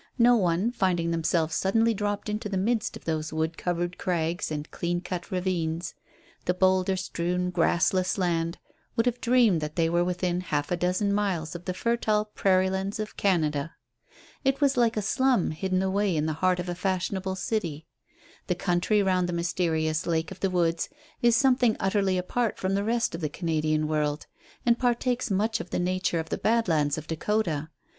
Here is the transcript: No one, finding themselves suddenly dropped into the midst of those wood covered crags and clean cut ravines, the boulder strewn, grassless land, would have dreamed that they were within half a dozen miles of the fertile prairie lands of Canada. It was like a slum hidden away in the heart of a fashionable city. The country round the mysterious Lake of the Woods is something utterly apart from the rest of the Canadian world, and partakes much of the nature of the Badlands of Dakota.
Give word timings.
No 0.17 0.35
one, 0.35 0.71
finding 0.71 1.11
themselves 1.11 1.53
suddenly 1.53 1.93
dropped 1.93 2.27
into 2.27 2.49
the 2.49 2.57
midst 2.57 2.97
of 2.97 3.05
those 3.05 3.31
wood 3.31 3.55
covered 3.55 3.99
crags 3.99 4.49
and 4.49 4.71
clean 4.71 4.99
cut 4.99 5.29
ravines, 5.29 5.93
the 6.45 6.55
boulder 6.55 6.95
strewn, 6.95 7.51
grassless 7.51 8.17
land, 8.17 8.57
would 8.95 9.05
have 9.05 9.21
dreamed 9.21 9.61
that 9.61 9.75
they 9.75 9.91
were 9.91 10.03
within 10.03 10.41
half 10.41 10.71
a 10.71 10.75
dozen 10.75 11.13
miles 11.13 11.53
of 11.53 11.65
the 11.65 11.73
fertile 11.75 12.25
prairie 12.25 12.67
lands 12.71 12.99
of 12.99 13.15
Canada. 13.15 13.75
It 14.43 14.59
was 14.59 14.75
like 14.75 14.97
a 14.97 15.03
slum 15.03 15.51
hidden 15.51 15.83
away 15.83 16.17
in 16.17 16.25
the 16.25 16.33
heart 16.41 16.59
of 16.59 16.67
a 16.67 16.73
fashionable 16.73 17.35
city. 17.35 17.85
The 18.47 18.55
country 18.55 19.03
round 19.03 19.29
the 19.29 19.33
mysterious 19.33 20.07
Lake 20.07 20.31
of 20.31 20.39
the 20.39 20.49
Woods 20.49 20.89
is 21.21 21.35
something 21.35 21.77
utterly 21.79 22.17
apart 22.17 22.57
from 22.57 22.73
the 22.73 22.83
rest 22.83 23.13
of 23.13 23.21
the 23.21 23.29
Canadian 23.29 23.87
world, 23.87 24.25
and 24.65 24.79
partakes 24.79 25.29
much 25.29 25.59
of 25.59 25.69
the 25.69 25.77
nature 25.77 26.17
of 26.19 26.29
the 26.29 26.39
Badlands 26.39 26.97
of 26.97 27.05
Dakota. 27.05 27.69